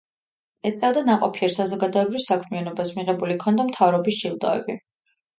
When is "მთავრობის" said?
3.67-4.17